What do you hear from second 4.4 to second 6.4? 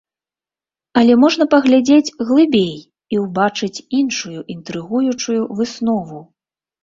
інтрыгуючую выснову.